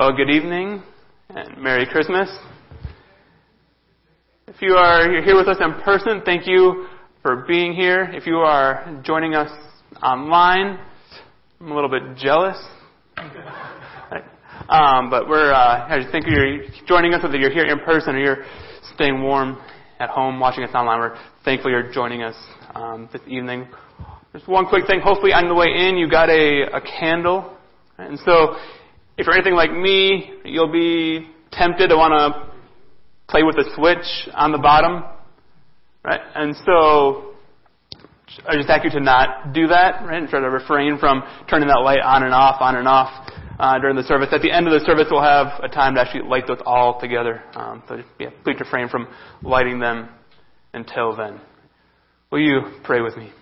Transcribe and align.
Well, 0.00 0.16
good 0.16 0.30
evening 0.30 0.82
and 1.28 1.62
Merry 1.62 1.84
Christmas. 1.84 2.26
If 4.48 4.62
you 4.62 4.72
are 4.72 5.22
here 5.22 5.36
with 5.36 5.46
us 5.46 5.58
in 5.60 5.74
person, 5.82 6.22
thank 6.24 6.46
you 6.46 6.86
for 7.20 7.44
being 7.46 7.74
here. 7.74 8.04
If 8.04 8.26
you 8.26 8.36
are 8.36 9.02
joining 9.04 9.34
us 9.34 9.50
online, 10.02 10.78
I'm 11.60 11.70
a 11.70 11.74
little 11.74 11.90
bit 11.90 12.16
jealous. 12.16 12.56
Um, 14.68 15.10
but 15.10 15.28
we're, 15.28 15.52
uh, 15.52 15.88
I 15.88 16.06
think 16.12 16.26
you're 16.28 16.60
joining 16.86 17.12
us, 17.12 17.22
whether 17.22 17.36
you're 17.36 17.50
here 17.50 17.64
in 17.64 17.80
person 17.80 18.14
or 18.14 18.18
you're 18.20 18.44
staying 18.94 19.20
warm 19.20 19.58
at 19.98 20.10
home 20.10 20.38
watching 20.38 20.62
us 20.62 20.70
online. 20.74 21.00
We're 21.00 21.18
thankful 21.44 21.70
you're 21.70 21.92
joining 21.92 22.22
us 22.22 22.36
um, 22.74 23.08
this 23.12 23.22
evening. 23.26 23.66
Just 24.32 24.46
one 24.46 24.66
quick 24.66 24.86
thing. 24.86 25.00
Hopefully, 25.00 25.32
on 25.32 25.48
the 25.48 25.54
way 25.54 25.66
in, 25.66 25.96
you 25.96 26.08
got 26.08 26.28
a, 26.28 26.68
a 26.72 26.80
candle. 26.80 27.56
And 27.98 28.18
so, 28.24 28.56
if 29.20 29.26
you're 29.26 29.34
anything 29.34 29.54
like 29.54 29.70
me, 29.70 30.32
you'll 30.46 30.72
be 30.72 31.28
tempted 31.52 31.88
to 31.88 31.96
want 31.96 32.14
to 32.14 32.50
play 33.28 33.42
with 33.42 33.54
the 33.54 33.70
switch 33.76 34.32
on 34.34 34.50
the 34.50 34.56
bottom, 34.56 35.04
right? 36.02 36.20
And 36.34 36.56
so, 36.64 37.34
I 38.48 38.56
just 38.56 38.70
ask 38.70 38.82
you 38.82 38.90
to 38.92 39.00
not 39.00 39.52
do 39.52 39.66
that, 39.66 40.06
right? 40.06 40.22
And 40.22 40.28
try 40.30 40.40
to 40.40 40.48
refrain 40.48 40.96
from 40.98 41.22
turning 41.50 41.68
that 41.68 41.82
light 41.84 42.00
on 42.00 42.22
and 42.22 42.32
off, 42.32 42.62
on 42.62 42.76
and 42.76 42.88
off 42.88 43.30
uh, 43.58 43.78
during 43.78 43.94
the 43.94 44.04
service. 44.04 44.28
At 44.32 44.40
the 44.40 44.50
end 44.50 44.66
of 44.66 44.72
the 44.72 44.86
service, 44.86 45.08
we'll 45.10 45.22
have 45.22 45.48
a 45.62 45.68
time 45.68 45.96
to 45.96 46.00
actually 46.00 46.26
light 46.26 46.46
those 46.46 46.62
all 46.64 46.98
together. 46.98 47.42
Um, 47.54 47.82
so, 47.88 48.02
yeah, 48.18 48.30
please 48.42 48.56
refrain 48.58 48.88
from 48.88 49.06
lighting 49.42 49.80
them 49.80 50.08
until 50.72 51.14
then. 51.14 51.42
Will 52.32 52.40
you 52.40 52.62
pray 52.84 53.02
with 53.02 53.18
me? 53.18 53.32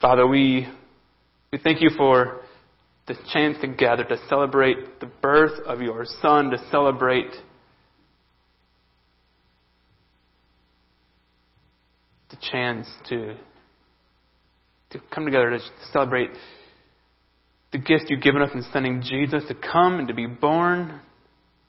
Father, 0.00 0.26
we 0.26 0.66
we 1.52 1.58
thank 1.58 1.80
you 1.80 1.90
for 1.96 2.40
this 3.06 3.16
chance 3.32 3.56
to 3.62 3.68
gather 3.68 4.04
to 4.04 4.18
celebrate 4.28 5.00
the 5.00 5.10
birth 5.22 5.58
of 5.66 5.80
your 5.80 6.04
Son, 6.20 6.50
to 6.50 6.58
celebrate 6.70 7.30
the 12.30 12.36
chance 12.50 12.86
to, 13.08 13.34
to 14.90 15.00
come 15.12 15.24
together 15.24 15.50
to 15.50 15.60
celebrate 15.90 16.30
the 17.72 17.78
gift 17.78 18.04
you've 18.08 18.22
given 18.22 18.42
us 18.42 18.50
in 18.54 18.62
sending 18.70 19.02
Jesus 19.02 19.42
to 19.48 19.54
come 19.54 19.98
and 19.98 20.08
to 20.08 20.14
be 20.14 20.26
born, 20.26 21.00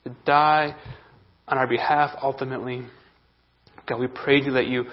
to 0.04 0.14
die 0.26 0.76
on 1.48 1.58
our 1.58 1.68
behalf 1.68 2.12
ultimately. 2.22 2.86
God, 3.88 4.00
we 4.00 4.08
praise 4.08 4.46
you 4.46 4.54
that 4.54 4.68
you 4.68 4.86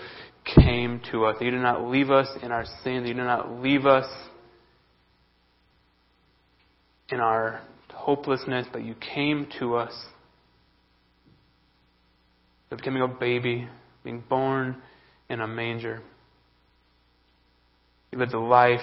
came 0.45 1.01
to 1.11 1.25
us, 1.25 1.37
that 1.39 1.45
you 1.45 1.51
did 1.51 1.61
not 1.61 1.89
leave 1.91 2.11
us 2.11 2.29
in 2.41 2.53
our 2.53 2.65
sin, 2.85 3.03
that 3.03 3.09
you 3.09 3.15
did 3.15 3.25
not 3.25 3.61
leave 3.61 3.85
us 3.85 4.07
in 7.11 7.21
our 7.21 7.61
hopelessness, 7.93 8.67
but 8.73 8.85
you 8.85 8.95
came 8.95 9.49
to 9.59 9.77
us, 9.77 9.93
becoming 12.71 13.03
a 13.03 13.09
baby, 13.09 13.69
being 14.05 14.23
born 14.29 14.77
in 15.29 15.41
a 15.41 15.47
manger. 15.47 16.03
You 18.13 18.19
lived 18.19 18.35
a 18.35 18.41
life 18.41 18.81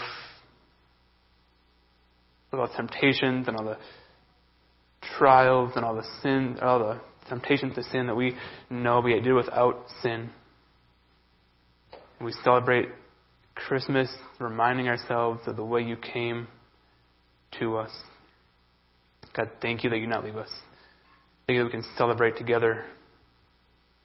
with 2.52 2.60
all 2.60 2.68
the 2.68 2.74
temptations 2.74 3.48
and 3.48 3.58
all 3.58 3.66
the 3.66 3.78
trials 5.18 5.72
and 5.76 5.86
all 5.86 5.96
the 5.96 6.06
sin, 6.22 6.58
all 6.62 6.80
the 6.80 7.02
temptations 7.30 7.76
to 7.76 7.84
sin 7.84 8.08
that 8.08 8.16
we 8.16 8.36
know, 8.70 9.06
yet 9.08 9.24
did 9.24 9.34
without 9.34 9.86
sin. 10.02 10.30
We 12.22 12.34
celebrate 12.44 12.90
Christmas 13.56 14.10
reminding 14.40 14.88
ourselves 14.88 15.42
of 15.46 15.56
the 15.56 15.64
way 15.64 15.82
you 15.82 15.98
came 15.98 16.48
to 17.60 17.78
us. 17.78 17.92
God, 19.36 19.50
thank 19.62 19.84
you 19.84 19.90
that 19.90 19.98
you 19.98 20.08
not 20.08 20.24
leave 20.24 20.36
us. 20.36 20.50
Thank 21.48 21.58
you 21.58 21.64
that 21.64 21.66
we 21.66 21.72
can 21.72 21.84
celebrate 21.98 22.38
together 22.38 22.86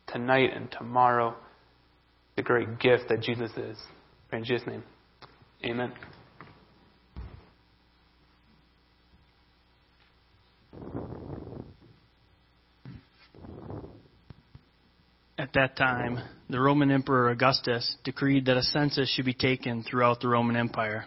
tonight 0.06 0.50
and 0.54 0.70
tomorrow 0.70 1.36
the 2.36 2.42
great 2.42 2.78
gift 2.78 3.04
that 3.08 3.20
Jesus 3.20 3.50
is. 3.56 3.76
In 4.32 4.44
Jesus' 4.44 4.66
name, 4.66 4.82
amen. 5.64 5.92
At 15.38 15.52
that 15.54 15.76
time, 15.76 16.18
the 16.50 16.60
Roman 16.60 16.90
Emperor 16.90 17.30
Augustus 17.30 17.96
decreed 18.02 18.46
that 18.46 18.56
a 18.56 18.62
census 18.62 19.08
should 19.08 19.24
be 19.24 19.34
taken 19.34 19.84
throughout 19.84 20.20
the 20.20 20.28
Roman 20.28 20.56
Empire. 20.56 21.06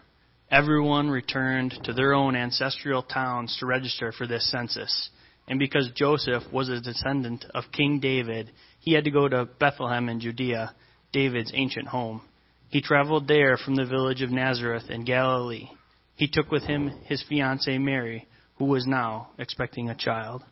Everyone 0.51 1.09
returned 1.09 1.79
to 1.85 1.93
their 1.93 2.13
own 2.13 2.35
ancestral 2.35 3.03
towns 3.03 3.55
to 3.59 3.65
register 3.65 4.11
for 4.11 4.27
this 4.27 4.51
census. 4.51 5.09
And 5.47 5.57
because 5.57 5.89
Joseph 5.95 6.43
was 6.51 6.67
a 6.67 6.81
descendant 6.81 7.45
of 7.55 7.71
King 7.71 8.01
David, 8.01 8.51
he 8.81 8.93
had 8.93 9.05
to 9.05 9.11
go 9.11 9.29
to 9.29 9.45
Bethlehem 9.45 10.09
in 10.09 10.19
Judea, 10.19 10.75
David's 11.13 11.53
ancient 11.53 11.87
home. 11.87 12.21
He 12.67 12.81
traveled 12.81 13.29
there 13.29 13.55
from 13.55 13.75
the 13.75 13.85
village 13.85 14.21
of 14.21 14.29
Nazareth 14.29 14.89
in 14.89 15.05
Galilee. 15.05 15.69
He 16.15 16.27
took 16.27 16.51
with 16.51 16.63
him 16.63 16.89
his 17.05 17.23
fiancee 17.23 17.77
Mary, 17.77 18.27
who 18.55 18.65
was 18.65 18.85
now 18.85 19.29
expecting 19.37 19.89
a 19.89 19.95
child. 19.95 20.43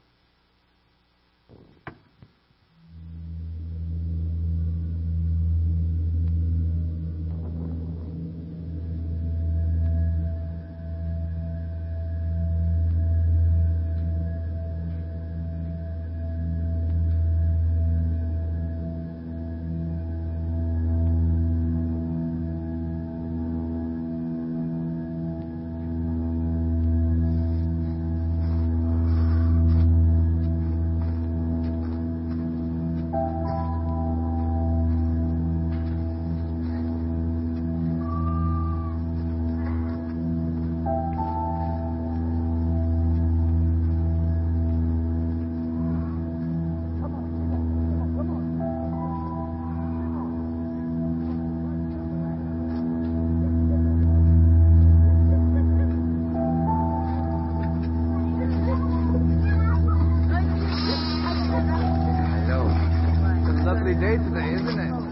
day 64.00 64.16
today, 64.16 64.54
isn't 64.54 64.80
it? 64.80 65.09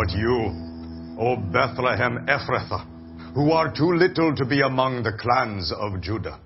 But 0.00 0.16
you, 0.16 0.50
O 1.20 1.36
Bethlehem 1.36 2.26
Ephrathah, 2.26 3.34
who 3.34 3.52
are 3.52 3.70
too 3.70 3.92
little 3.92 4.34
to 4.34 4.46
be 4.46 4.62
among 4.62 5.02
the 5.02 5.12
clans 5.12 5.70
of 5.76 6.00
Judah, 6.00 6.40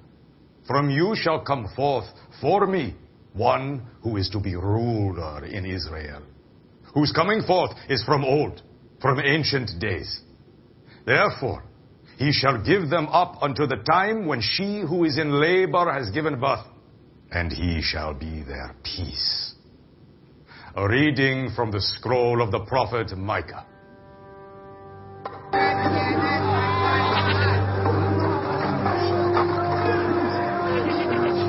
from 0.67 0.91
you 0.91 1.15
shall 1.15 1.45
come 1.45 1.69
forth 1.77 2.06
for 2.41 2.67
me 2.67 2.97
one 3.33 3.87
who 4.03 4.17
is 4.17 4.29
to 4.31 4.41
be 4.41 4.56
ruler 4.56 5.45
in 5.45 5.67
Israel, 5.67 6.23
whose 6.95 7.12
coming 7.12 7.43
forth 7.43 7.71
is 7.89 8.03
from 8.03 8.25
old, 8.25 8.61
from 9.01 9.21
ancient 9.21 9.79
days. 9.79 10.21
Therefore, 11.06 11.62
he 12.19 12.33
shall 12.33 12.61
give 12.61 12.91
them 12.91 13.06
up 13.06 13.41
unto 13.41 13.69
the 13.69 13.85
time 13.89 14.27
when 14.27 14.41
she 14.41 14.81
who 14.81 15.05
is 15.05 15.17
in 15.17 15.31
labor 15.31 15.93
has 15.93 16.11
given 16.11 16.41
birth, 16.41 16.67
and 17.31 17.53
he 17.53 17.81
shall 17.83 18.15
be 18.15 18.43
their 18.43 18.75
peace. 18.83 19.54
A 20.76 20.88
reading 20.88 21.53
from 21.55 21.71
the 21.71 21.81
scroll 21.81 22.43
of 22.43 22.50
the 22.50 22.59
prophet 22.67 23.17
Micah. 23.17 23.65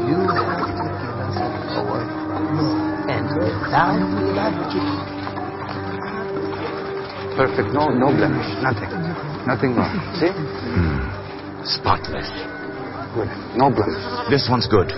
You 0.05 0.21
have 0.29 0.61
given 0.61 1.25
us 1.25 1.41
power, 1.73 2.05
and 3.09 3.25
without 3.41 4.05
Perfect. 7.35 7.73
No, 7.73 7.89
no 7.89 8.13
blemish. 8.13 8.45
Nothing. 8.61 8.93
Nothing 9.47 9.75
wrong. 9.75 9.89
See? 10.21 10.29
Hmm. 10.29 11.65
Spotless. 11.65 12.29
Good. 13.15 13.29
No 13.57 13.73
blemish. 13.73 14.29
This 14.29 14.47
one's 14.51 14.67
good. 14.67 14.93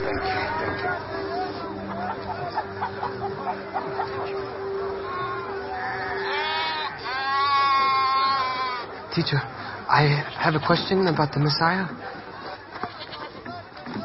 Teacher, 9.18 9.42
I 9.90 10.06
have 10.38 10.54
a 10.54 10.62
question 10.62 11.08
about 11.08 11.34
the 11.34 11.40
Messiah. 11.42 11.90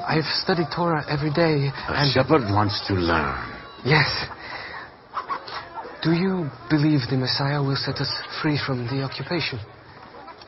I've 0.08 0.24
studied 0.40 0.68
Torah 0.74 1.04
every 1.06 1.28
day, 1.28 1.68
A 1.68 1.92
and 2.00 2.08
shepherd 2.16 2.48
wants 2.48 2.80
to 2.88 2.94
learn. 2.94 3.36
yes. 3.84 4.08
Do 6.02 6.12
you 6.16 6.48
believe 6.70 7.00
the 7.12 7.18
Messiah 7.20 7.60
will 7.62 7.76
set 7.76 7.96
us 8.00 8.08
free 8.40 8.56
from 8.56 8.86
the 8.88 9.02
occupation? 9.04 9.60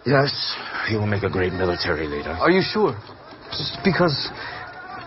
Yes, 0.07 0.33
he 0.89 0.97
will 0.97 1.07
make 1.07 1.23
a 1.25 1.31
great 1.31 1.53
military 1.53 2.07
leader. 2.09 2.33
Are 2.33 2.51
you 2.51 2.63
sure? 2.65 2.97
Just 3.53 3.77
because 3.85 4.17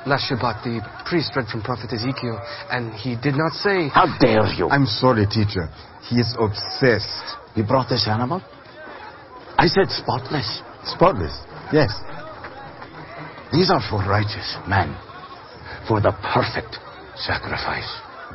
last 0.05 0.29
Shabbat 0.29 0.61
the 0.63 0.85
priest 1.09 1.33
read 1.35 1.47
from 1.49 1.63
Prophet 1.63 1.91
Ezekiel, 1.91 2.37
and 2.69 2.93
he 2.93 3.17
did 3.17 3.33
not 3.33 3.53
say. 3.53 3.89
How 3.89 4.05
dare 4.21 4.45
you? 4.53 4.69
I'm 4.69 4.85
sorry, 4.85 5.25
teacher. 5.25 5.67
He 6.05 6.17
is 6.21 6.29
obsessed. 6.39 7.35
You 7.55 7.63
brought 7.65 7.89
this 7.89 8.07
animal? 8.07 8.41
I 9.57 9.67
said 9.67 9.89
spotless. 9.89 10.61
Spotless. 10.85 11.33
Yes. 11.73 11.89
These 13.51 13.71
are 13.71 13.81
for 13.89 14.05
righteous 14.05 14.57
men. 14.69 14.93
For 15.87 15.99
the 15.99 16.13
perfect 16.33 16.77
sacrifice. 17.15 17.89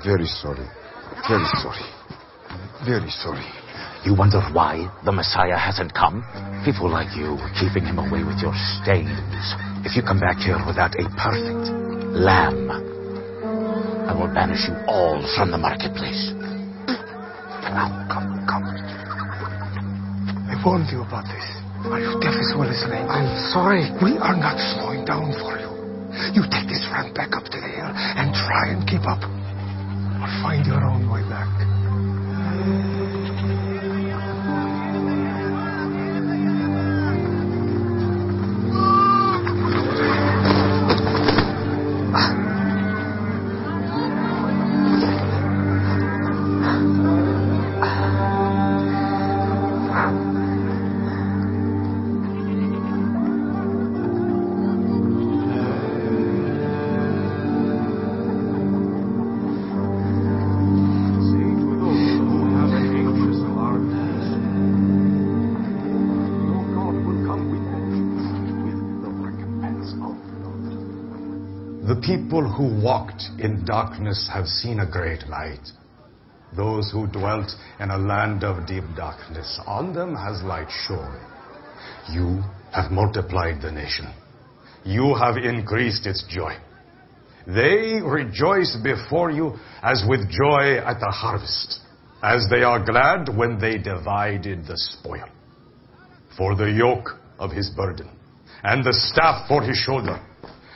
Very 0.05 0.27
sorry. 0.27 0.67
Very 1.29 1.47
sorry. 1.63 1.87
Very 2.85 3.11
sorry. 3.11 3.47
You 4.05 4.17
wonder 4.17 4.43
why 4.53 4.91
the 5.05 5.13
Messiah 5.13 5.57
hasn't 5.57 5.95
come? 5.95 6.27
People 6.65 6.91
like 6.91 7.15
you 7.17 7.39
keeping 7.55 7.87
him 7.87 7.99
away 7.99 8.25
with 8.25 8.43
your 8.43 8.55
stains. 8.83 9.15
If 9.87 9.95
you 9.95 10.03
come 10.03 10.19
back 10.19 10.39
here 10.39 10.59
without 10.67 10.99
a 10.99 11.07
perfect 11.15 11.71
lamb, 12.19 12.67
I 14.11 14.15
will 14.19 14.33
banish 14.35 14.67
you 14.67 14.75
all 14.89 15.23
from 15.39 15.53
the 15.53 15.59
marketplace. 15.59 16.35
Now, 17.71 18.07
come, 18.11 18.11
come. 18.11 18.32
I 18.32 18.32
warned 20.65 20.89
you 20.91 21.03
about 21.03 21.27
this. 21.27 21.47
Are 21.91 21.99
you 21.99 22.19
deaf 22.23 22.35
as 22.39 22.55
well 22.55 22.71
as 22.71 22.79
lame? 22.87 23.11
I'm 23.11 23.29
sorry. 23.51 23.91
We 23.99 24.17
are 24.19 24.39
not 24.39 24.57
slowing 24.75 25.05
down 25.05 25.35
for 25.43 25.59
you. 25.59 25.71
You 26.33 26.47
take 26.47 26.72
people 72.33 72.51
who 72.51 72.83
walked 72.83 73.25
in 73.41 73.63
darkness 73.67 74.27
have 74.33 74.47
seen 74.47 74.81
a 74.81 74.91
great 74.91 75.29
light. 75.29 75.69
Those 76.57 76.91
who 76.91 77.07
dwelt 77.07 77.51
in 77.79 77.91
a 77.91 77.99
land 77.99 78.43
of 78.43 78.67
deep 78.67 78.85
darkness, 78.97 79.61
on 79.67 79.93
them 79.93 80.15
has 80.15 80.43
light 80.43 80.69
shone. 80.87 81.21
You 82.11 82.43
have 82.73 82.91
multiplied 82.91 83.61
the 83.61 83.71
nation. 83.71 84.11
You 84.83 85.15
have 85.15 85.37
increased 85.37 86.07
its 86.07 86.25
joy. 86.27 86.55
They 87.47 88.01
rejoice 88.03 88.79
before 88.83 89.31
you 89.31 89.57
as 89.83 90.03
with 90.09 90.21
joy 90.31 90.79
at 90.79 91.01
the 91.01 91.13
harvest, 91.13 91.81
as 92.23 92.47
they 92.49 92.63
are 92.63 92.83
glad 92.83 93.29
when 93.37 93.59
they 93.59 93.77
divided 93.77 94.67
the 94.67 94.79
spoil. 94.79 95.29
For 96.39 96.57
the 96.57 96.71
yoke 96.71 97.11
of 97.39 97.51
his 97.51 97.69
burden, 97.77 98.09
and 98.63 98.83
the 98.83 98.95
staff 98.95 99.47
for 99.49 99.63
his 99.63 99.77
shoulder, 99.77 100.19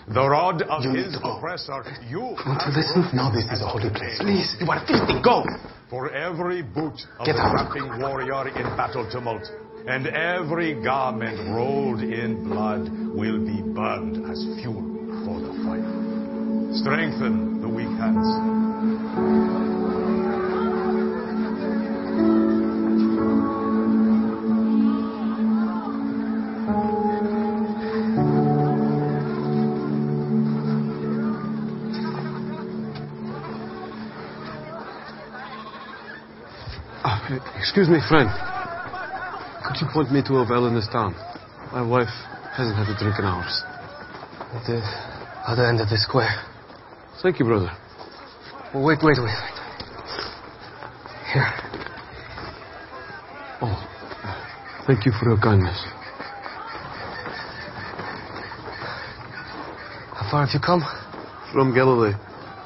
the 0.08 0.28
rod 0.28 0.62
of 0.62 0.82
You 0.84 0.92
his 0.92 1.16
oppressor, 1.22 1.82
you 2.08 2.20
Want 2.20 2.60
to 2.62 2.70
listen? 2.70 3.08
Now 3.14 3.30
this 3.30 3.44
is 3.50 3.60
a 3.62 3.68
holy 3.68 3.90
place. 3.90 4.18
Please. 4.20 4.56
You 4.60 4.70
are 4.70 4.80
feasting. 4.86 5.20
Go! 5.22 5.44
For 5.90 6.10
every 6.12 6.62
boot 6.62 6.98
of 7.18 7.26
Get 7.26 7.36
the 7.36 7.42
out. 7.42 7.70
tramping 7.70 8.00
warrior 8.00 8.48
in 8.48 8.64
battle 8.76 9.08
tumult, 9.10 9.42
and 9.86 10.06
every 10.08 10.74
garment 10.82 11.38
rolled 11.54 12.02
in 12.02 12.48
blood 12.48 12.90
will 13.14 13.38
be 13.38 13.62
burned 13.74 14.30
as 14.30 14.38
fuel 14.62 14.82
for 15.24 15.40
the 15.40 15.52
fire. 15.64 16.74
Strengthen 16.82 17.60
the 17.60 17.68
weak 17.68 17.86
hands. 17.98 19.55
Excuse 37.66 37.88
me, 37.88 37.98
friend. 38.08 38.30
Could 39.66 39.82
you 39.82 39.88
point 39.92 40.12
me 40.12 40.22
to 40.22 40.34
a 40.38 40.46
well 40.48 40.68
in 40.68 40.74
this 40.76 40.86
town? 40.86 41.14
My 41.72 41.82
wife 41.82 42.14
hasn't 42.54 42.76
had 42.78 42.86
a 42.86 42.96
drink 42.96 43.18
in 43.18 43.24
hours. 43.24 43.60
At 44.54 44.62
the 44.70 44.78
other 45.50 45.66
end 45.66 45.80
of 45.80 45.88
the 45.88 45.98
square. 45.98 46.46
Thank 47.24 47.40
you, 47.40 47.44
brother. 47.44 47.70
Oh, 48.72 48.84
wait, 48.84 49.02
wait, 49.02 49.18
wait, 49.18 49.26
wait. 49.26 49.58
Here. 51.34 51.50
Oh, 53.62 53.74
thank 54.86 55.04
you 55.04 55.10
for 55.18 55.28
your 55.28 55.40
kindness. 55.42 55.82
How 60.14 60.30
far 60.30 60.46
have 60.46 60.54
you 60.54 60.60
come? 60.60 60.82
From 61.52 61.74
Galilee, 61.74 62.14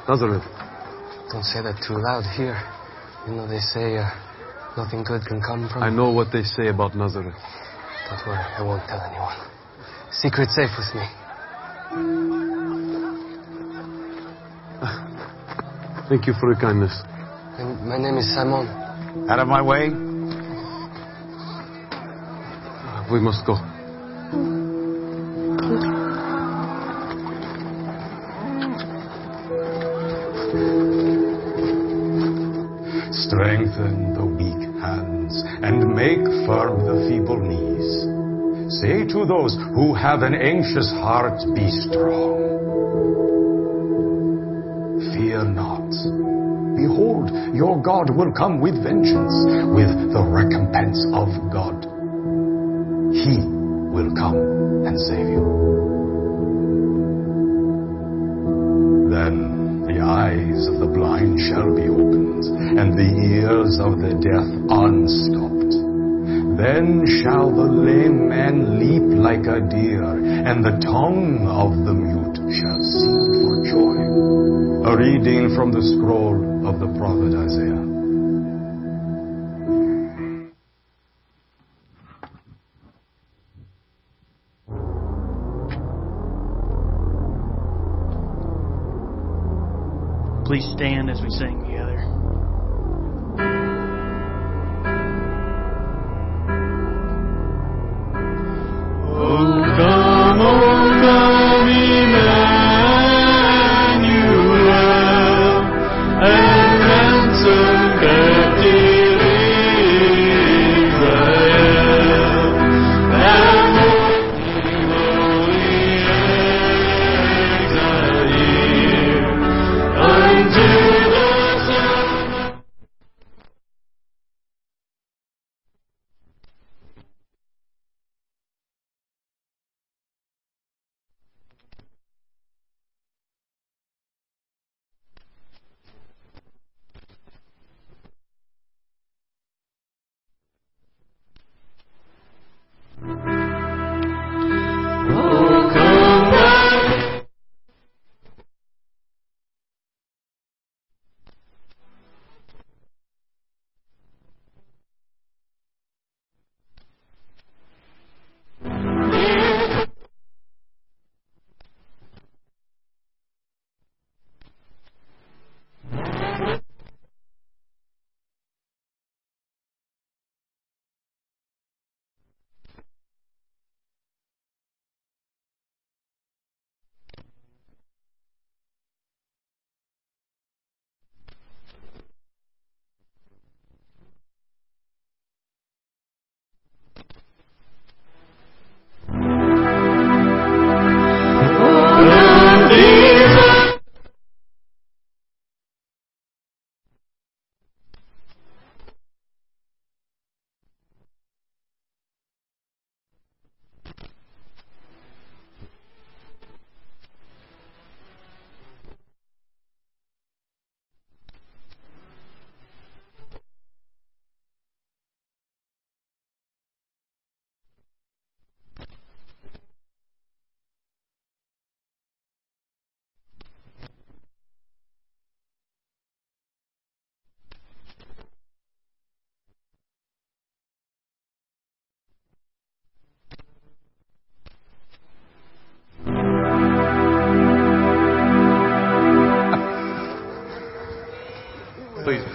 Nazareth. 0.07 0.45
Don't 1.33 1.45
say 1.45 1.63
that 1.63 1.81
too 1.89 1.97
loud 1.97 2.25
here. 2.37 2.61
You 3.27 3.35
know 3.35 3.49
they 3.49 3.61
say 3.61 3.97
uh, 3.97 4.11
nothing 4.77 5.05
good 5.05 5.23
can 5.27 5.41
come 5.41 5.69
from. 5.69 5.83
I 5.83 5.91
know 5.91 6.11
what 6.11 6.33
they 6.33 6.43
say 6.43 6.69
about 6.69 6.95
Nazareth. 6.95 7.35
Don't 8.09 8.27
worry, 8.27 8.39
I 8.39 8.63
won't 8.63 8.87
tell 8.89 9.01
anyone. 9.01 9.37
Secret 10.11 10.51
safe 10.51 10.71
with 10.79 10.95
me. 10.95 11.07
Thank 16.09 16.27
you 16.27 16.35
for 16.35 16.51
your 16.51 16.61
kindness. 16.61 17.03
And 17.59 17.87
my 17.87 17.99
name 17.99 18.17
is 18.17 18.27
Simon. 18.35 18.67
Out 19.29 19.39
of 19.39 19.49
my 19.49 19.63
way. 19.63 19.91
We 23.13 23.21
must 23.21 23.45
go. 23.45 23.57
Strengthen 33.13 34.15
the 34.15 34.25
weak 34.25 34.30
hands 34.30 34.30
and 34.30 34.30
make 36.51 36.59
firm 36.59 36.85
the 36.85 37.09
feeble 37.09 37.39
knees. 37.39 38.07
Say 38.81 39.07
to 39.07 39.27
those 39.27 39.57
who 39.75 39.95
have 39.95 40.23
an 40.23 40.35
anxious 40.35 40.91
heart, 40.91 41.39
be 41.55 41.69
strong. 41.71 42.39
Fear 45.15 45.45
not. 45.45 45.91
Behold, 46.77 47.31
your 47.55 47.83
God 47.83 48.11
will 48.17 48.33
come 48.33 48.61
with 48.61 48.83
vengeance, 48.83 49.35
with 49.75 49.91
the 50.13 50.23
recompense 50.23 51.05
of 51.13 51.29
God. 51.53 51.85
He 53.13 53.43
will 53.91 54.15
come 54.15 54.87
and 54.87 54.99
save 54.99 55.27
you. 55.27 55.45
Then 59.11 59.83
the 59.87 60.01
eyes 60.01 60.69
of 60.69 60.79
the 60.79 60.87
blind 60.87 61.39
shall 61.41 61.75
be 61.75 61.91
opened, 61.91 62.45
and 62.79 62.95
the 62.97 63.11
ears 63.19 63.79
of 63.83 63.99
the 63.99 64.15
deaf 64.15 64.47
unstopped. 64.71 65.50
Then 66.61 67.07
shall 67.07 67.49
the 67.49 67.65
lame 67.65 68.29
man 68.29 68.79
leap 68.79 69.19
like 69.19 69.47
a 69.47 69.65
deer, 69.67 70.05
and 70.05 70.63
the 70.63 70.77
tongue 70.85 71.49
of 71.49 71.73
the 71.87 71.95
mute 71.95 72.37
shall 72.53 72.83
sing 72.85 73.41
for 73.41 73.65
joy. 73.65 73.97
A 74.85 74.95
reading 74.95 75.57
from 75.57 75.73
the 75.73 75.81
scroll 75.81 76.37
of 76.69 76.79
the 76.79 76.89
prophet 76.99 77.33
Isaiah. 77.33 77.89
Please 90.45 90.69
stand 90.77 91.09
as 91.09 91.23
we 91.23 91.31
sing 91.31 91.65
together. 91.65 92.20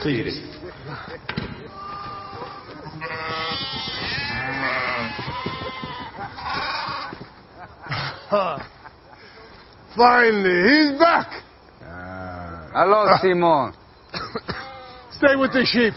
Please, 0.06 0.22
please. 0.62 0.76
Finally, 9.98 10.70
he's 10.70 11.00
back. 11.00 11.26
Ah. 11.82 12.70
Hello, 12.72 13.18
Simon. 13.20 13.74
Stay 15.18 15.36
with 15.38 15.54
the 15.54 15.66
sheep. 15.66 15.96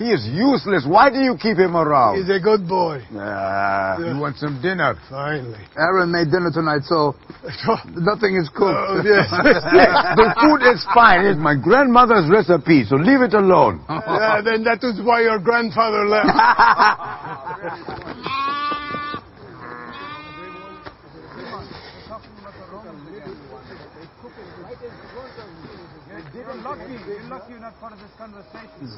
He 0.00 0.08
is 0.08 0.24
useless. 0.24 0.88
Why 0.88 1.10
do 1.10 1.20
you 1.20 1.36
keep 1.36 1.58
him 1.58 1.76
around? 1.76 2.16
He's 2.16 2.30
a 2.34 2.40
good 2.40 2.66
boy. 2.66 3.04
Ah, 3.12 3.98
you 4.00 4.18
want 4.18 4.38
some 4.38 4.56
dinner? 4.62 4.96
Finally. 5.10 5.60
Aaron 5.76 6.10
made 6.10 6.32
dinner 6.32 6.48
tonight, 6.50 6.88
so 6.88 7.14
nothing 7.92 8.32
is 8.40 8.48
cooked. 8.48 8.80
Oh, 8.80 9.02
yes. 9.04 9.28
the 10.16 10.32
food 10.40 10.64
is 10.72 10.80
fine. 10.94 11.26
It's 11.26 11.38
my 11.38 11.52
grandmother's 11.54 12.32
recipe, 12.32 12.84
so 12.88 12.96
leave 12.96 13.20
it 13.20 13.34
alone. 13.34 13.84
yeah, 13.90 14.40
then 14.40 14.64
that 14.64 14.80
is 14.80 15.04
why 15.04 15.20
your 15.20 15.38
grandfather 15.38 16.08
left. 16.08 16.32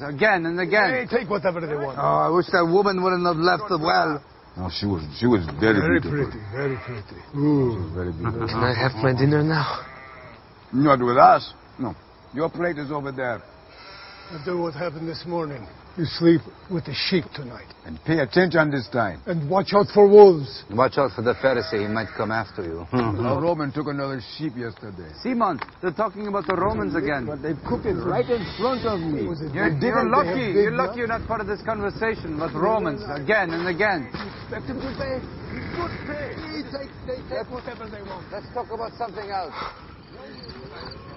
Again 0.07 0.45
and 0.45 0.59
again. 0.59 1.07
Hey, 1.07 1.17
take 1.17 1.29
whatever 1.29 1.61
they 1.61 1.75
want. 1.75 1.97
Oh, 1.97 2.01
I 2.01 2.29
wish 2.29 2.45
that 2.51 2.65
woman 2.65 3.01
wouldn't 3.03 3.25
have 3.25 3.37
left 3.37 3.63
the 3.69 3.77
well. 3.77 4.23
No, 4.57 4.69
she 4.69 4.85
was 4.85 5.01
she 5.17 5.25
was 5.25 5.45
very, 5.59 5.81
Very 5.81 5.99
beautiful. 5.99 6.29
pretty, 6.29 6.45
very 6.53 6.77
pretty. 6.77 7.17
Very 7.93 8.13
beautiful. 8.13 8.47
Can 8.47 8.63
I 8.63 8.73
have 8.77 8.93
my 9.01 9.13
dinner 9.17 9.41
now? 9.41 9.81
Not 10.71 10.99
with 10.99 11.17
us. 11.17 11.53
No. 11.79 11.95
Your 12.33 12.49
plate 12.49 12.77
is 12.77 12.91
over 12.91 13.11
there. 13.11 13.41
After 14.31 14.57
what 14.57 14.73
happened 14.73 15.07
this 15.07 15.25
morning, 15.27 15.67
you 15.97 16.05
sleep 16.05 16.41
with 16.71 16.85
the 16.85 16.93
sheep 16.93 17.25
tonight. 17.35 17.67
And 17.85 17.99
pay 18.03 18.19
attention 18.19 18.71
this 18.71 18.87
time. 18.89 19.21
And 19.27 19.49
watch 19.49 19.73
out 19.75 19.87
for 19.93 20.07
wolves. 20.07 20.63
Watch 20.71 20.97
out 20.97 21.11
for 21.11 21.21
the 21.21 21.35
Pharisee. 21.35 21.85
He 21.85 21.87
might 21.91 22.07
come 22.15 22.31
after 22.31 22.63
you. 22.63 22.87
A 22.93 23.39
Roman 23.39 23.71
took 23.71 23.87
another 23.87 24.21
sheep 24.37 24.53
yesterday. 24.55 25.11
Simon, 25.21 25.59
they're 25.81 25.91
talking 25.91 26.27
about 26.27 26.47
the 26.47 26.55
Romans 26.55 26.95
again. 26.95 27.27
But 27.27 27.43
they 27.43 27.53
cooked 27.67 27.85
it 27.85 27.99
right 27.99 28.25
in 28.25 28.41
front 28.57 28.87
of 28.87 28.99
me. 29.01 29.27
Was 29.27 29.41
it 29.41 29.53
You're, 29.53 29.69
you're 29.77 30.09
lucky. 30.09 30.55
You're 30.55 30.71
deal? 30.71 30.81
lucky 30.81 30.97
you're 30.97 31.07
not 31.11 31.27
part 31.27 31.41
of 31.41 31.47
this 31.47 31.61
conversation. 31.61 32.39
But 32.39 32.55
Romans, 32.55 33.03
again 33.05 33.51
and 33.51 33.67
again. 33.67 34.09
Expect 34.47 34.67
them 34.67 34.79
to 34.81 34.89
pay. 34.97 35.19
Good 35.77 35.93
pay. 36.09 36.33
They 36.33 36.63
take, 36.71 36.91
they 37.05 37.19
take 37.29 37.51
whatever 37.51 37.85
they 37.85 38.01
want. 38.01 38.25
Let's 38.31 38.47
talk 38.53 38.71
about 38.71 38.93
something 38.97 39.29
else. 39.29 39.53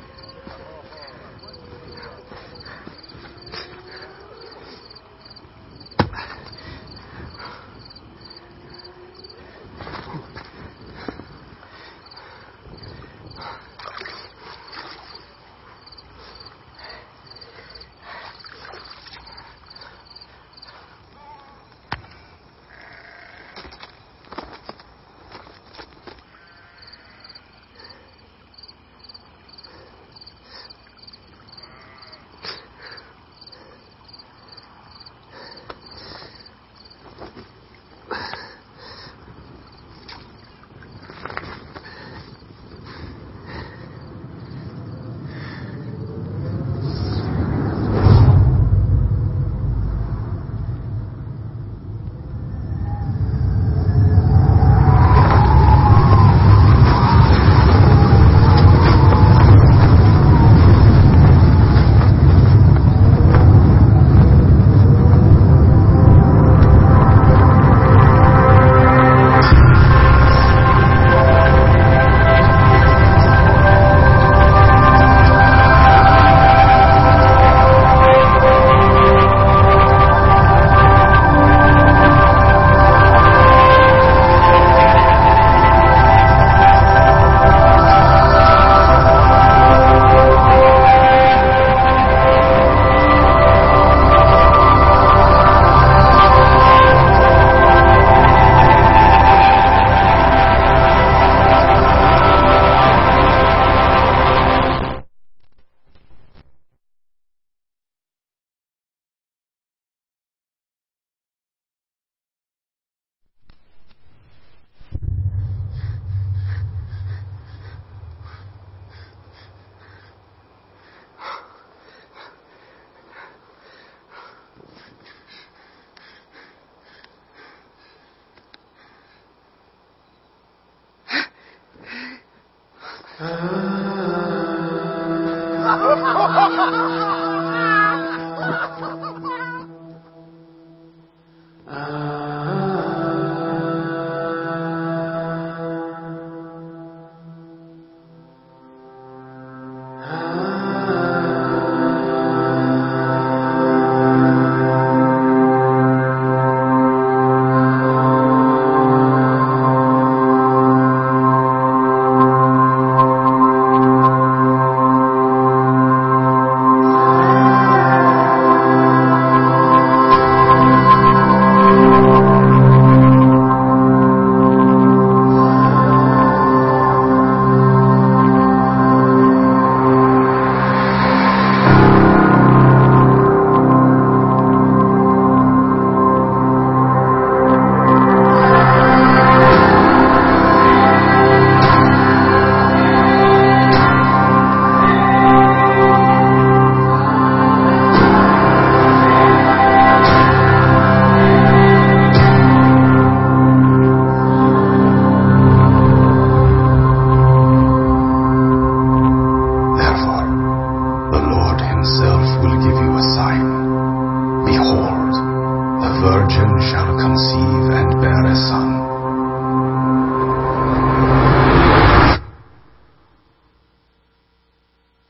virgin 216.07 216.51
shall 216.71 216.95
conceive 217.03 217.67
and 217.79 217.91
bear 218.01 218.23
a 218.31 218.37
son. 218.47 218.69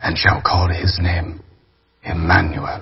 And 0.01 0.17
shall 0.17 0.41
call 0.41 0.69
his 0.69 0.99
name 0.99 1.43
Emmanuel. 2.03 2.81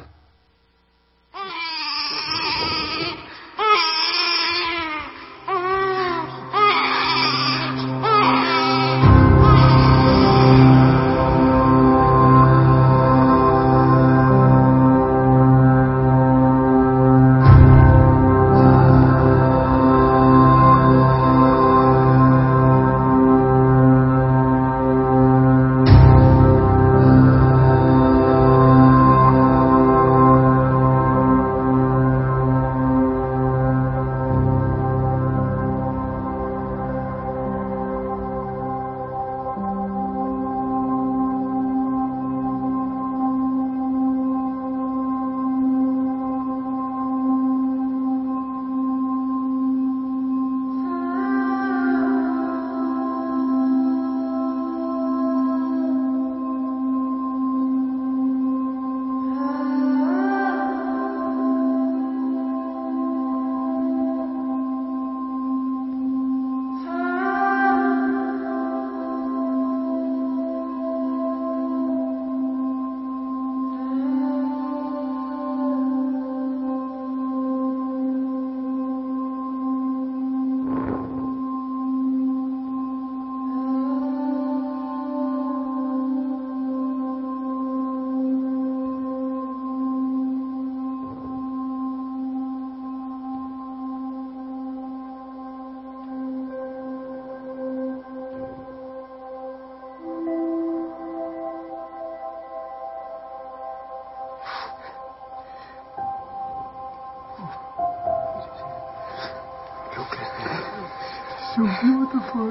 Beautiful. 111.85 112.49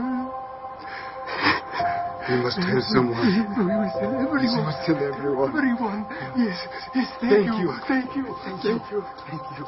We 2.30 2.36
must 2.40 2.56
tell 2.56 2.82
someone. 2.94 3.20
We 3.20 3.66
must 3.66 3.98
tell 4.00 4.14
everyone. 4.14 4.40
We 4.40 4.62
must 4.62 4.80
tell 4.86 4.96
everyone. 4.96 5.50
Everyone. 5.50 6.06
Yes, 6.38 6.58
yes, 6.96 7.08
thank, 7.20 7.34
Thank 7.34 7.60
you. 7.60 7.68
you. 7.68 7.74
Thank 7.88 8.16
you. 8.16 8.24
Thank 8.46 8.64
you. 8.64 9.04
Thank 9.28 9.44
you. 9.58 9.66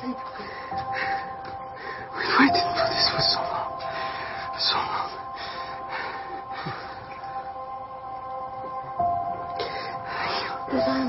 We 2.15 2.23
waited 2.39 2.67
for 2.77 2.85
this 2.93 3.05
for 3.11 3.23
so 3.25 3.41
long. 3.43 3.73
So 4.55 4.77
long. 4.77 5.11
His 10.71 10.83
arm. 10.87 11.07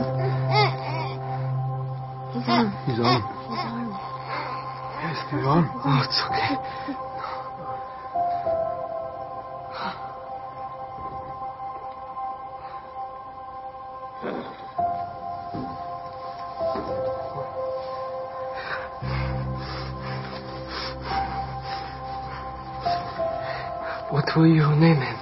His 2.34 2.48
arm. 2.48 2.68
His 2.86 2.98
arm. 2.98 3.22
His 3.46 3.62
arm. 3.62 3.88
Yes, 5.02 5.18
his 5.30 5.44
arm. 5.46 5.66
Oh, 5.84 6.02
it's 6.04 6.18
okay. 6.26 7.05
Will 24.36 24.46
you 24.48 24.68
name 24.76 25.00
him? 25.00 25.16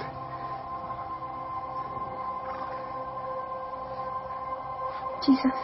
Jesus. 5.25 5.55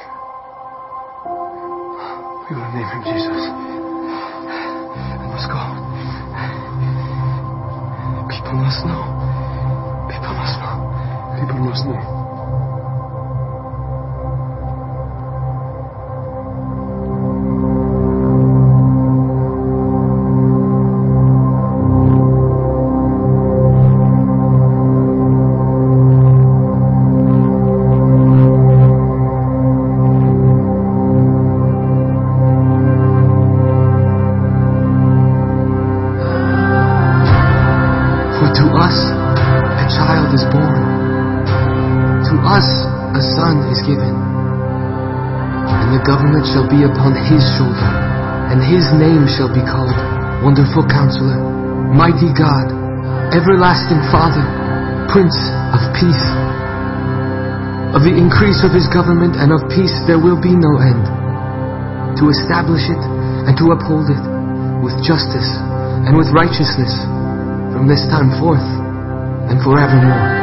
We 2.48 2.56
will 2.56 2.72
name 2.72 2.88
him 2.88 3.04
Jesus. 3.04 3.44
I 4.96 5.28
must 5.28 5.52
go. 5.52 5.60
People 8.32 8.56
must 8.56 8.86
know. 8.88 9.04
People 10.08 10.34
must 10.40 10.56
know. 10.64 10.80
People 11.42 11.60
must 11.60 11.86
know. 11.86 12.21
His 47.32 47.48
shoulder, 47.56 47.92
and 48.52 48.60
his 48.60 48.84
name 48.92 49.24
shall 49.24 49.48
be 49.48 49.64
called 49.64 49.96
Wonderful 50.44 50.84
Counselor, 50.84 51.40
Mighty 51.96 52.28
God, 52.36 52.68
Everlasting 53.32 54.04
Father, 54.12 54.44
Prince 55.08 55.40
of 55.72 55.82
Peace. 55.96 56.26
Of 57.96 58.04
the 58.04 58.12
increase 58.12 58.64
of 58.68 58.76
his 58.76 58.88
government 58.92 59.40
and 59.40 59.56
of 59.56 59.64
peace 59.72 59.96
there 60.08 60.20
will 60.20 60.40
be 60.40 60.52
no 60.52 60.80
end, 60.84 61.08
to 62.20 62.28
establish 62.28 62.84
it 62.92 63.04
and 63.48 63.56
to 63.56 63.72
uphold 63.72 64.12
it 64.12 64.24
with 64.84 64.96
justice 65.00 65.48
and 66.08 66.20
with 66.20 66.28
righteousness 66.36 66.92
from 67.72 67.88
this 67.88 68.04
time 68.12 68.32
forth 68.40 68.64
and 69.48 69.64
forevermore. 69.64 70.41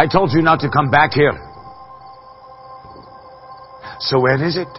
I 0.00 0.06
told 0.06 0.32
you 0.32 0.40
not 0.40 0.60
to 0.60 0.70
come 0.70 0.90
back 0.90 1.12
here. 1.12 1.36
So 4.00 4.18
where 4.18 4.42
is 4.42 4.56
it? 4.56 4.72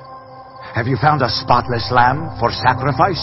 Have 0.74 0.88
you 0.88 0.98
found 1.00 1.22
a 1.22 1.30
spotless 1.30 1.92
lamb 1.94 2.40
for 2.40 2.50
sacrifice? 2.50 3.22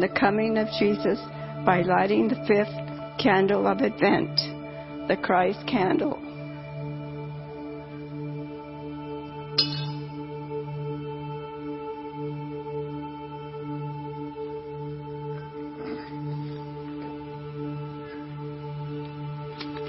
And 0.00 0.10
the 0.10 0.18
coming 0.18 0.56
of 0.56 0.66
Jesus 0.78 1.18
by 1.66 1.82
lighting 1.82 2.28
the 2.28 2.36
fifth 2.48 3.22
candle 3.22 3.66
of 3.66 3.82
Advent, 3.82 4.34
the 5.08 5.16
Christ 5.22 5.58
candle. 5.66 6.18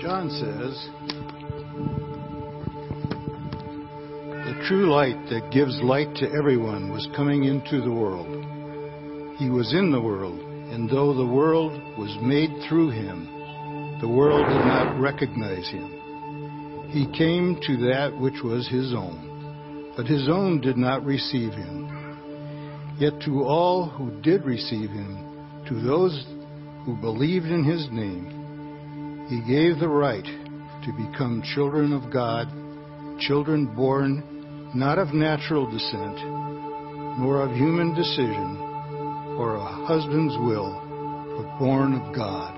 John 0.02 0.30
says, 0.30 0.89
The 4.43 4.65
true 4.67 4.91
light 4.91 5.15
that 5.30 5.52
gives 5.54 5.80
light 5.82 6.13
to 6.15 6.30
everyone 6.34 6.91
was 6.91 7.08
coming 7.15 7.45
into 7.45 7.80
the 7.80 7.91
world. 7.91 8.40
Was 9.62 9.74
in 9.76 9.91
the 9.91 10.02
world, 10.02 10.39
and 10.39 10.89
though 10.89 11.13
the 11.13 11.24
world 11.24 11.74
was 11.95 12.17
made 12.19 12.50
through 12.67 12.89
him, 12.89 14.00
the 14.02 14.08
world 14.08 14.47
did 14.47 14.65
not 14.65 15.00
recognize 15.00 15.69
him. 15.69 16.89
He 16.89 17.06
came 17.15 17.60
to 17.67 17.78
that 17.91 18.19
which 18.19 18.41
was 18.43 18.67
his 18.67 18.91
own, 18.91 19.93
but 19.95 20.08
his 20.08 20.28
own 20.28 20.62
did 20.62 20.78
not 20.78 21.06
receive 21.06 21.54
him. 21.54 22.97
Yet 22.97 23.21
to 23.26 23.43
all 23.43 23.88
who 23.88 24.19
did 24.21 24.45
receive 24.45 24.89
him, 24.89 25.63
to 25.67 25.80
those 25.80 26.26
who 26.84 26.95
believed 27.00 27.45
in 27.45 27.63
his 27.63 27.88
name, 27.91 29.28
he 29.30 29.41
gave 29.41 29.78
the 29.78 29.88
right 29.88 30.26
to 30.26 30.91
become 30.93 31.43
children 31.54 31.93
of 31.93 32.12
God, 32.12 32.47
children 33.19 33.67
born 33.76 34.71
not 34.74 34.97
of 34.97 35.13
natural 35.13 35.69
descent, 35.69 36.17
nor 37.19 37.43
of 37.43 37.52
human 37.52 37.93
decision, 37.93 38.61
or 39.37 39.55
a 39.55 39.85
husband's 39.85 40.37
will, 40.37 40.73
but 41.37 41.59
born 41.59 41.93
of 41.93 42.15
God. 42.15 42.55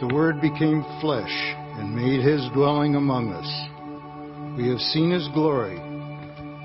The 0.00 0.14
Word 0.14 0.40
became 0.40 0.84
flesh 1.00 1.32
and 1.78 1.94
made 1.94 2.24
his 2.24 2.48
dwelling 2.54 2.96
among 2.96 3.32
us. 3.32 3.50
We 4.56 4.68
have 4.68 4.80
seen 4.80 5.10
his 5.10 5.28
glory, 5.28 5.76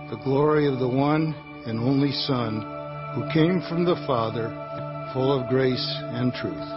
the 0.10 0.20
glory 0.24 0.68
of 0.68 0.80
the 0.80 0.88
one 0.88 1.36
and 1.66 1.80
only 1.80 2.12
Son, 2.12 2.62
who 3.16 3.30
came 3.34 3.62
from 3.70 3.86
the 3.86 4.02
Father, 4.08 4.50
full 5.14 5.32
of 5.32 5.50
grace 5.50 5.88
and 6.02 6.34
truth. 6.34 6.70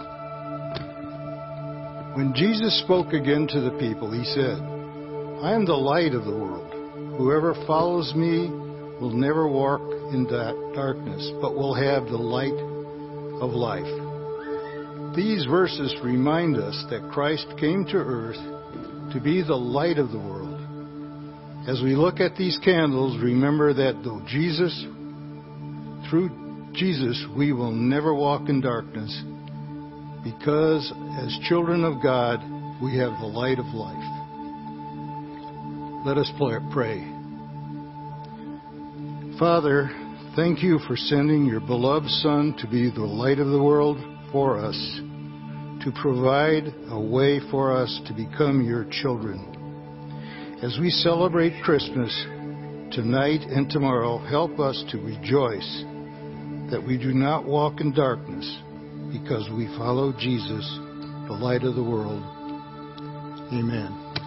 When 2.15 2.33
Jesus 2.35 2.83
spoke 2.83 3.13
again 3.13 3.47
to 3.47 3.61
the 3.61 3.77
people, 3.79 4.11
he 4.11 4.23
said, 4.23 4.59
I 5.41 5.55
am 5.55 5.65
the 5.65 5.73
light 5.73 6.13
of 6.13 6.25
the 6.25 6.37
world. 6.37 6.69
Whoever 7.17 7.55
follows 7.65 8.13
me 8.13 8.47
will 9.01 9.11
never 9.11 9.47
walk 9.47 9.81
in 10.13 10.25
that 10.25 10.73
darkness, 10.75 11.31
but 11.41 11.55
will 11.55 11.73
have 11.73 12.05
the 12.05 12.17
light 12.17 12.53
of 13.41 13.49
life. 13.49 15.15
These 15.15 15.45
verses 15.45 15.93
remind 16.03 16.55
us 16.55 16.85
that 16.91 17.09
Christ 17.11 17.47
came 17.59 17.83
to 17.85 17.97
earth 17.97 18.37
to 19.13 19.19
be 19.19 19.41
the 19.41 19.55
light 19.55 19.97
of 19.97 20.11
the 20.11 20.19
world. 20.19 20.59
As 21.67 21.81
we 21.81 21.95
look 21.95 22.19
at 22.19 22.35
these 22.35 22.59
candles, 22.63 23.19
remember 23.21 23.73
that 23.73 24.01
though 24.03 24.21
Jesus, 24.27 24.85
through 26.09 26.29
Jesus, 26.73 27.25
we 27.35 27.51
will 27.53 27.71
never 27.71 28.13
walk 28.13 28.49
in 28.49 28.61
darkness, 28.61 29.11
because 30.23 30.93
as 31.19 31.49
children 31.49 31.83
of 31.83 32.01
God, 32.01 32.39
we 32.81 32.97
have 32.97 33.19
the 33.19 33.27
light 33.27 33.59
of 33.59 33.65
life. 33.73 33.97
Let 36.05 36.17
us 36.17 36.31
pray. 36.71 37.20
Father, 39.41 39.89
thank 40.35 40.61
you 40.61 40.77
for 40.87 40.95
sending 40.95 41.47
your 41.47 41.61
beloved 41.61 42.07
Son 42.07 42.55
to 42.59 42.67
be 42.67 42.91
the 42.91 43.01
light 43.01 43.39
of 43.39 43.47
the 43.47 43.63
world 43.63 43.97
for 44.31 44.59
us, 44.59 44.77
to 45.83 45.91
provide 45.99 46.71
a 46.89 47.01
way 47.01 47.39
for 47.49 47.75
us 47.75 48.01
to 48.05 48.13
become 48.13 48.63
your 48.63 48.85
children. 49.01 50.59
As 50.61 50.77
we 50.79 50.91
celebrate 50.91 51.63
Christmas 51.63 52.13
tonight 52.91 53.41
and 53.49 53.67
tomorrow, 53.67 54.19
help 54.19 54.59
us 54.59 54.85
to 54.91 54.99
rejoice 54.99 55.85
that 56.69 56.83
we 56.85 56.99
do 56.99 57.11
not 57.11 57.43
walk 57.43 57.81
in 57.81 57.95
darkness 57.95 58.45
because 59.11 59.49
we 59.57 59.65
follow 59.75 60.13
Jesus, 60.19 60.69
the 61.27 61.33
light 61.41 61.63
of 61.63 61.73
the 61.73 61.83
world. 61.83 62.21
Amen. 63.51 64.20